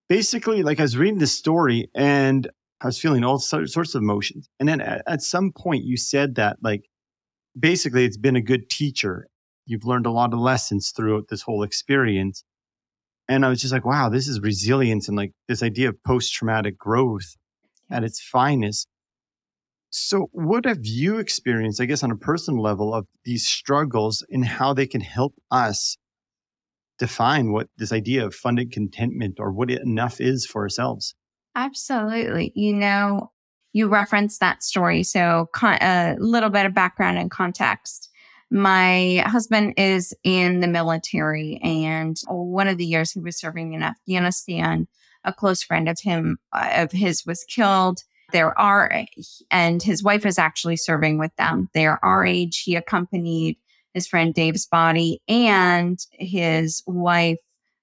[0.09, 2.49] Basically, like I was reading this story and
[2.81, 4.49] I was feeling all sorts of emotions.
[4.61, 6.83] And then at, at some point, you said that, like,
[7.59, 9.29] basically it's been a good teacher.
[9.65, 12.45] You've learned a lot of lessons throughout this whole experience.
[13.29, 16.33] And I was just like, wow, this is resilience and like this idea of post
[16.35, 17.37] traumatic growth
[17.91, 18.89] at its finest.
[19.89, 24.45] So, what have you experienced, I guess, on a personal level of these struggles and
[24.45, 25.97] how they can help us
[26.99, 31.15] define what this idea of funded contentment or what enough is for ourselves?
[31.57, 32.53] Absolutely.
[32.55, 33.33] You know,
[33.73, 35.03] you referenced that story.
[35.03, 38.11] So, con- a little bit of background and context.
[38.51, 43.83] My husband is in the military, and one of the years he was serving in
[43.83, 44.87] Afghanistan,
[45.25, 48.03] a close friend of him uh, of his was killed.
[48.33, 49.05] There are,
[49.51, 51.71] and his wife is actually serving with them.
[51.75, 52.63] They are our age.
[52.65, 53.57] He accompanied
[53.95, 57.39] his friend Dave's body and his wife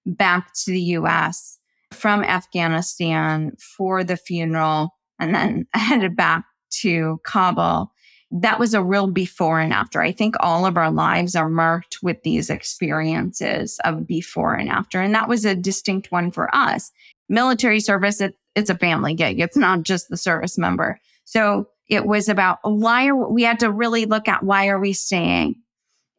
[0.06, 1.60] back to the U.S.
[1.94, 6.46] from Afghanistan for the funeral, and then headed back
[6.82, 7.94] to Kabul
[8.36, 10.02] that was a real before and after.
[10.02, 15.00] I think all of our lives are marked with these experiences of before and after.
[15.00, 16.92] And that was a distinct one for us.
[17.30, 19.40] Military service, it, it's a family gig.
[19.40, 21.00] It's not just the service member.
[21.26, 24.94] So it was about why are we had to really look at why are we
[24.94, 25.56] staying?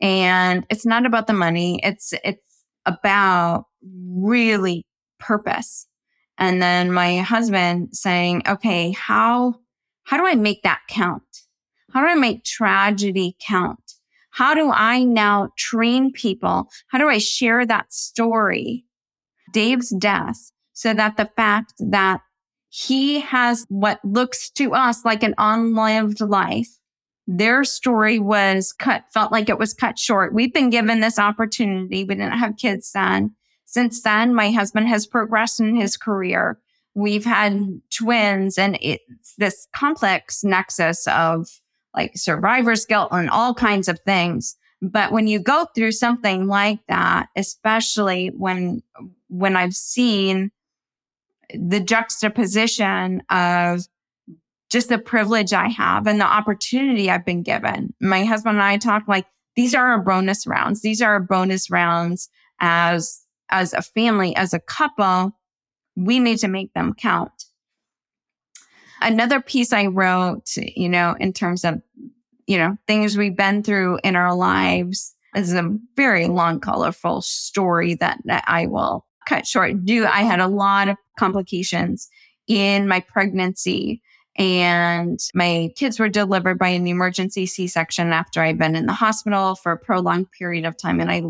[0.01, 1.81] And it's not about the money.
[1.83, 4.85] It's, it's about really
[5.19, 5.87] purpose.
[6.39, 9.55] And then my husband saying, okay, how,
[10.05, 11.23] how do I make that count?
[11.93, 13.79] How do I make tragedy count?
[14.31, 16.69] How do I now train people?
[16.89, 18.85] How do I share that story,
[19.53, 22.21] Dave's death, so that the fact that
[22.77, 26.69] he has what looks to us like an unlived life.
[27.29, 30.35] Their story was cut, felt like it was cut short.
[30.35, 32.03] We've been given this opportunity.
[32.03, 33.37] We didn't have kids then.
[33.75, 36.61] Since then, my husband has progressed in his career.
[36.95, 37.79] We've had mm-hmm.
[37.91, 41.49] twins and it's this complex nexus of
[41.93, 44.57] like survivor's guilt and all kinds of things.
[44.81, 48.81] But when you go through something like that, especially when,
[49.27, 50.53] when I've seen
[51.53, 53.89] the juxtaposition of
[54.71, 57.93] just the privilege I have and the opportunity I've been given.
[58.01, 60.83] My husband and I talk like these are our bonus rounds.
[60.83, 62.29] These are our bonus rounds
[62.61, 63.24] as,
[63.55, 65.33] as a family, as a couple.
[65.97, 67.31] We need to make them count
[69.05, 71.81] another piece I wrote, you know, in terms of,
[72.47, 77.95] you know, things we've been through in our lives is a very long, colorful story
[77.97, 79.85] that, that I will cut short.
[79.85, 82.09] Do I had a lot of complications
[82.47, 84.03] in my pregnancy
[84.37, 89.55] and my kids were delivered by an emergency C-section after I'd been in the hospital
[89.55, 90.99] for a prolonged period of time.
[90.99, 91.23] And I,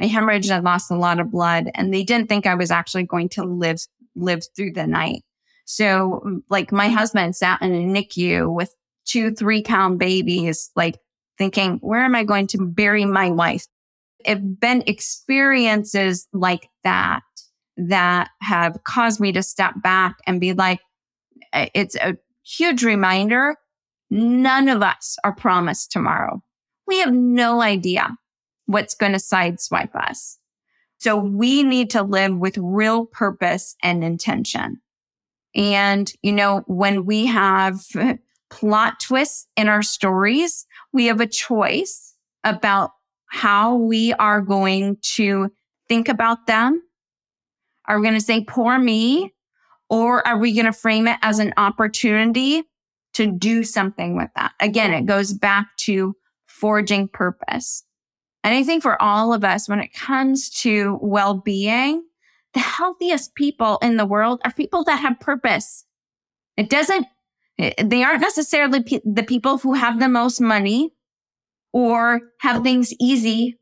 [0.00, 3.04] I hemorrhaged, I lost a lot of blood and they didn't think I was actually
[3.04, 3.78] going to live,
[4.16, 5.22] live through the night.
[5.64, 8.74] So mm, like my husband sat in a NICU with
[9.04, 10.98] two, three pound babies, like
[11.38, 13.66] thinking, where am I going to bury my wife?
[14.24, 17.22] It's been experiences like that
[17.76, 20.80] that have caused me to step back and be like,
[21.52, 23.56] it's a huge reminder.
[24.10, 26.42] None of us are promised tomorrow.
[26.86, 28.16] We have no idea
[28.72, 30.38] what's going to sideswipe us.
[30.98, 34.80] So we need to live with real purpose and intention.
[35.54, 37.80] And, you know, when we have
[38.50, 42.92] plot twists in our stories, we have a choice about
[43.26, 45.50] how we are going to
[45.88, 46.82] think about them.
[47.88, 49.32] Are we going to say, poor me?
[49.90, 52.62] Or are we going to frame it as an opportunity
[53.14, 54.52] to do something with that?
[54.60, 56.14] Again, it goes back to
[56.46, 57.84] forging purpose.
[58.44, 62.04] And I think for all of us, when it comes to well being,
[62.54, 65.84] the healthiest people in the world are people that have purpose.
[66.56, 67.06] It doesn't,
[67.58, 70.92] eh, they aren't necessarily pe- the people who have the most money
[71.72, 73.58] or have things easy.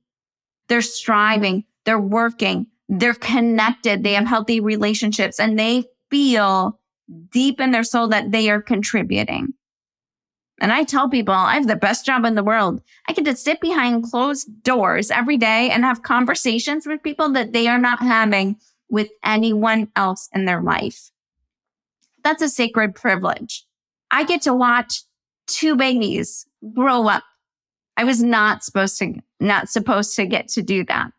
[0.69, 6.79] They're striving, they're working, they're connected, they have healthy relationships, and they feel
[7.31, 9.55] deep in their soul that they are contributing.
[10.61, 12.83] And I tell people I have the best job in the world.
[13.09, 17.53] I get to sit behind closed doors every day and have conversations with people that
[17.53, 18.57] they are not having
[18.90, 21.11] with anyone else in their life.
[22.23, 23.65] That's a sacred privilege.
[24.11, 25.02] I get to watch
[25.46, 27.23] two babies grow up.
[27.96, 31.11] I was not supposed to, not supposed to get to do that.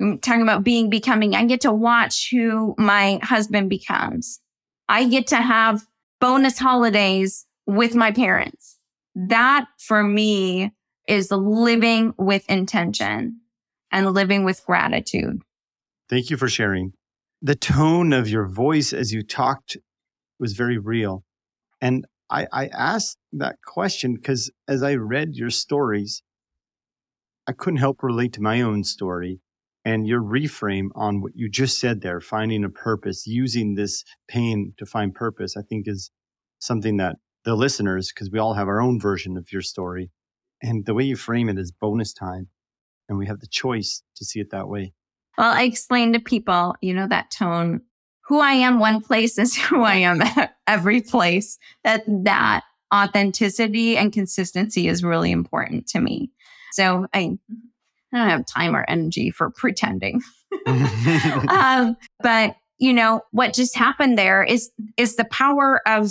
[0.00, 1.34] I'm talking about being becoming.
[1.34, 4.40] I get to watch who my husband becomes.
[4.88, 5.84] I get to have
[6.20, 8.78] bonus holidays with my parents.
[9.14, 10.72] That for me
[11.06, 13.40] is living with intention
[13.92, 15.42] and living with gratitude.
[16.08, 16.94] Thank you for sharing.
[17.42, 19.76] The tone of your voice as you talked
[20.40, 21.24] was very real.
[21.80, 26.22] And I, I asked that question because as I read your stories,
[27.46, 29.40] I couldn't help relate to my own story
[29.84, 34.74] and your reframe on what you just said there, finding a purpose, using this pain
[34.78, 36.10] to find purpose, I think is
[36.58, 37.16] something that
[37.48, 40.10] the listeners, because we all have our own version of your story,
[40.62, 42.48] and the way you frame it is bonus time.
[43.08, 44.92] And we have the choice to see it that way.
[45.38, 47.80] Well, I explain to people, you know, that tone,
[48.26, 50.22] who I am one place is who I am
[50.66, 51.58] every place.
[51.84, 56.30] That that authenticity and consistency is really important to me.
[56.72, 57.38] So I
[58.12, 60.20] I don't have time or energy for pretending.
[60.66, 66.10] um, but you know what just happened there is is the power of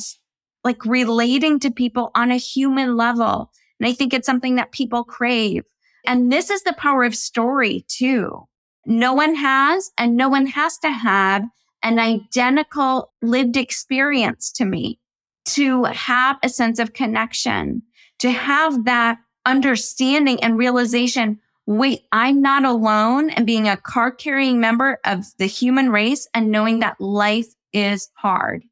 [0.68, 5.04] like relating to people on a human level, and I think it's something that people
[5.04, 5.64] crave.
[6.06, 8.48] And this is the power of story too.
[8.86, 11.44] No one has, and no one has to have
[11.84, 15.00] an identical lived experience to me
[15.46, 17.82] to have a sense of connection,
[18.20, 24.62] to have that understanding and realization wait, I'm not alone and being a car carrying
[24.62, 28.64] member of the human race and knowing that life is hard.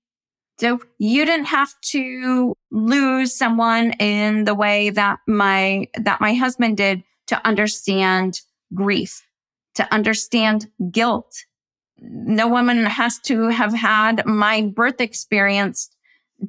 [0.58, 6.78] So you didn't have to lose someone in the way that my, that my husband
[6.78, 8.42] did to understand
[8.74, 9.28] grief,
[9.76, 11.36] to understand guilt.
[12.00, 15.90] No woman has to have had my birth experience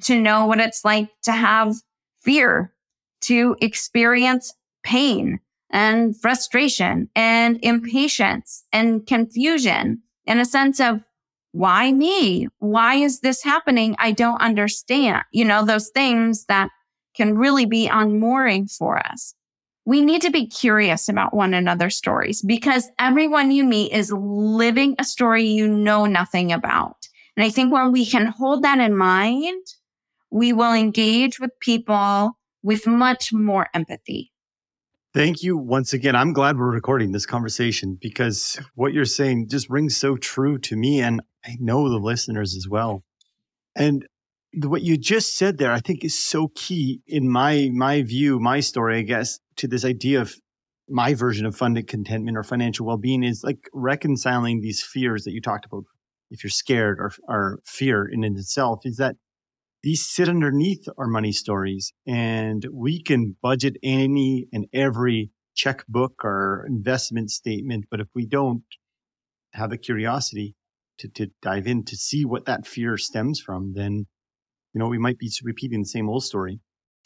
[0.03, 1.75] to know what it's like to have
[2.21, 2.73] fear,
[3.21, 4.53] to experience
[4.83, 5.39] pain,
[5.69, 11.01] and frustration and impatience and confusion and a sense of
[11.57, 12.47] why me?
[12.59, 13.95] Why is this happening?
[13.97, 15.23] I don't understand.
[15.31, 16.69] You know, those things that
[17.15, 19.33] can really be unmooring for us.
[19.83, 24.95] We need to be curious about one another's stories because everyone you meet is living
[24.99, 27.07] a story you know nothing about.
[27.35, 29.65] And I think when we can hold that in mind,
[30.29, 34.31] we will engage with people with much more empathy.
[35.13, 36.15] Thank you once again.
[36.15, 40.75] I'm glad we're recording this conversation because what you're saying just rings so true to
[40.75, 43.03] me and I know the listeners as well.
[43.75, 44.05] And
[44.53, 48.59] what you just said there, I think is so key in my my view, my
[48.59, 50.35] story, I guess, to this idea of
[50.89, 55.41] my version of funded contentment or financial well-being is like reconciling these fears that you
[55.41, 55.83] talked about.
[56.29, 59.15] If you're scared or, or fear in itself, is that
[59.83, 66.65] these sit underneath our money stories and we can budget any and every checkbook or
[66.67, 67.85] investment statement.
[67.89, 68.63] But if we don't
[69.53, 70.55] have the curiosity
[70.99, 74.07] to, to dive in to see what that fear stems from, then,
[74.73, 76.59] you know, we might be repeating the same old story.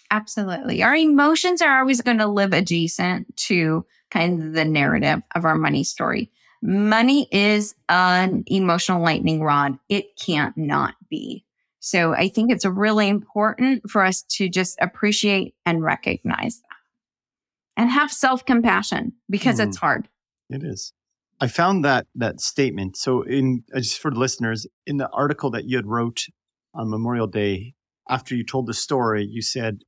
[0.09, 0.83] Absolutely.
[0.83, 5.55] Our emotions are always going to live adjacent to kind of the narrative of our
[5.55, 6.29] money story.
[6.61, 9.79] Money is an emotional lightning rod.
[9.89, 11.45] It can't not be.
[11.79, 17.89] So I think it's really important for us to just appreciate and recognize that and
[17.89, 19.67] have self compassion because mm.
[19.67, 20.07] it's hard.
[20.49, 20.93] It is.
[21.41, 22.95] I found that that statement.
[22.95, 26.27] So in uh, just for the listeners, in the article that you had wrote
[26.73, 27.73] on Memorial Day,
[28.09, 29.79] after you told the story, you said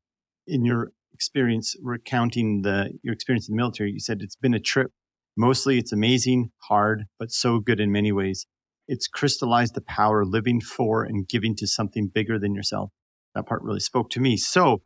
[0.47, 4.59] in your experience recounting the your experience in the military, you said it's been a
[4.59, 4.91] trip.
[5.37, 8.45] Mostly it's amazing, hard, but so good in many ways
[8.87, 12.91] it's crystallized the power living for and giving to something bigger than yourself.
[13.35, 14.37] That part really spoke to me.
[14.37, 14.81] So,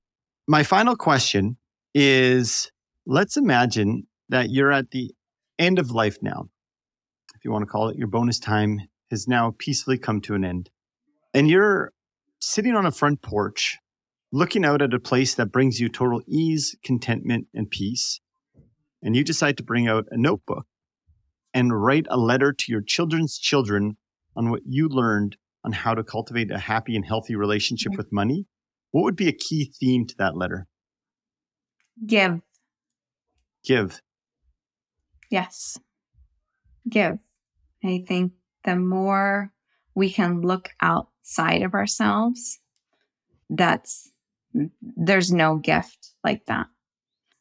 [0.47, 1.57] my final question
[1.93, 2.71] is
[3.05, 5.11] let's imagine that you're at the
[5.59, 6.49] end of life now.
[7.47, 10.69] You want to call it, your bonus time has now peacefully come to an end.
[11.33, 11.93] And you're
[12.41, 13.77] sitting on a front porch,
[14.33, 18.19] looking out at a place that brings you total ease, contentment, and peace.
[19.01, 20.65] And you decide to bring out a notebook
[21.53, 23.95] and write a letter to your children's children
[24.35, 27.97] on what you learned on how to cultivate a happy and healthy relationship mm-hmm.
[27.97, 28.45] with money,
[28.91, 30.67] what would be a key theme to that letter?
[32.05, 32.41] Give.
[33.63, 34.01] Give.
[35.31, 35.79] Yes.
[36.89, 37.19] Give.
[37.89, 38.33] I think
[38.63, 39.51] the more
[39.95, 42.59] we can look outside of ourselves,
[43.49, 44.11] that's
[44.81, 46.67] there's no gift like that.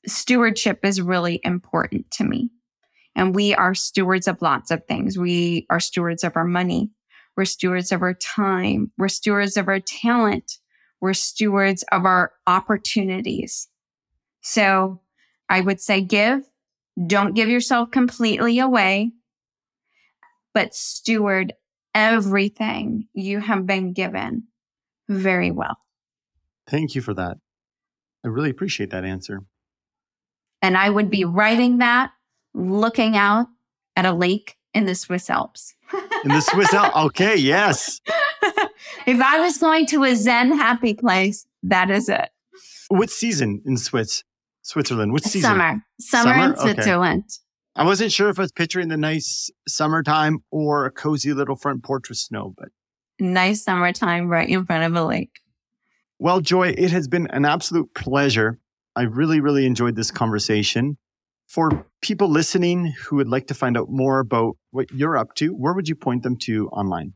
[0.06, 2.50] Stewardship is really important to me.
[3.14, 5.18] And we are stewards of lots of things.
[5.18, 6.90] We are stewards of our money.
[7.36, 8.92] We're stewards of our time.
[8.98, 10.58] We're stewards of our talent.
[11.00, 13.68] We're stewards of our opportunities.
[14.42, 15.00] So
[15.48, 16.42] I would say give.
[17.06, 19.12] Don't give yourself completely away,
[20.56, 21.52] but steward
[21.94, 24.44] everything you have been given
[25.06, 25.76] very well.
[26.66, 27.36] Thank you for that.
[28.24, 29.42] I really appreciate that answer.
[30.62, 32.12] And I would be writing that
[32.54, 33.48] looking out
[33.96, 35.74] at a lake in the Swiss Alps.
[36.24, 36.96] in the Swiss Alps.
[37.04, 38.00] Okay, yes.
[39.06, 42.30] if I was going to a Zen happy place, that is it.
[42.88, 44.24] What season in Swiss?
[44.62, 45.12] Switzerland?
[45.12, 45.50] What season?
[45.50, 45.82] Summer.
[46.00, 46.70] Summer, Summer?
[46.70, 46.82] in Okay.
[47.76, 51.82] I wasn't sure if I was picturing the nice summertime or a cozy little front
[51.84, 52.68] porch with snow, but
[53.18, 55.40] Nice summertime right in front of a lake.
[56.18, 58.58] well, Joy, it has been an absolute pleasure.
[58.94, 60.96] I really, really enjoyed this conversation.
[61.46, 65.50] For people listening who would like to find out more about what you're up to,
[65.50, 67.12] where would you point them to online?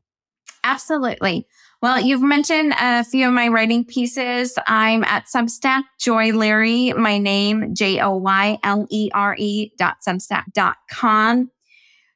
[0.63, 1.47] Absolutely.
[1.83, 4.59] Well, you've mentioned a few of my writing pieces.
[4.67, 9.97] I'm at Substack, Joy Lere, my name, J O Y L E R E dot
[10.07, 11.51] Substack dot com.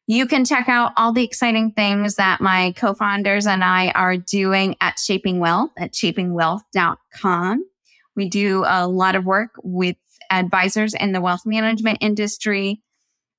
[0.07, 4.19] You can check out all the exciting things that my co founders and I are
[4.19, 7.65] doing at Shaping Wealth at shapingwealth.com.
[8.15, 9.97] We do a lot of work with
[10.31, 12.83] advisors in the wealth management industry.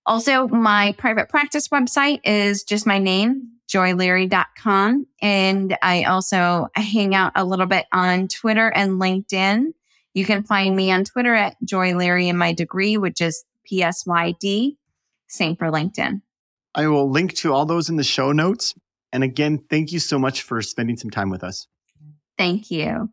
[0.08, 5.08] Also, my private practice website is just my name, joylere.com.
[5.22, 9.74] And I also hang out a little bit on Twitter and LinkedIn.
[10.14, 14.78] You can find me on Twitter at Joy Lere and my degree, which is PSYD.
[15.28, 16.22] Same for LinkedIn.
[16.74, 18.74] I will link to all those in the show notes.
[19.12, 21.68] And again, thank you so much for spending some time with us.
[22.38, 23.10] Thank you.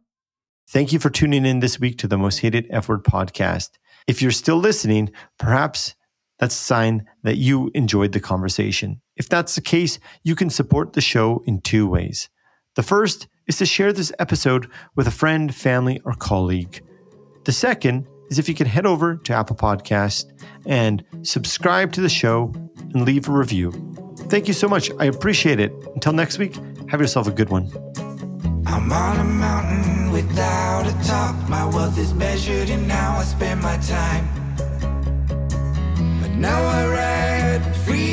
[0.69, 3.71] Thank you for tuning in this week to the Most Hated F Word podcast.
[4.07, 5.95] If you're still listening, perhaps
[6.39, 9.01] that's a sign that you enjoyed the conversation.
[9.17, 12.29] If that's the case, you can support the show in two ways.
[12.77, 16.83] The first is to share this episode with a friend, family, or colleague.
[17.45, 20.33] The second is if you can head over to Apple Podcast
[20.65, 23.73] and subscribe to the show and leave a review.
[24.29, 24.91] Thank you so much.
[24.99, 25.73] I appreciate it.
[25.95, 26.57] Until next week,
[26.89, 27.71] have yourself a good one.
[28.67, 31.37] I'm on a mountain without a top.
[31.49, 34.27] My wealth is measured in how I spend my time.
[36.23, 37.42] But now I write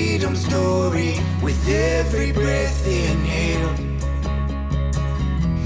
[0.09, 3.79] freedom story with every breath inhaled.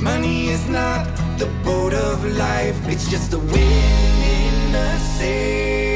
[0.02, 5.93] Money is not the boat of life, it's just the wind in the sail.